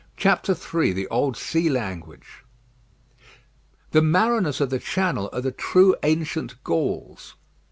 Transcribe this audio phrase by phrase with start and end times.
[0.17, 2.43] III THE OLD SEA LANGUAGE
[3.91, 7.35] The mariners of the Channel are the true ancient Gauls.